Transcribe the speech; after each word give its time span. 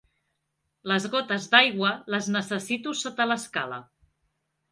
Les 0.91 1.03
gotes 1.15 1.45
d'aigua, 1.51 1.91
les 2.15 2.31
necessito 2.37 2.93
sota 3.03 3.27
l'escala. 3.33 3.81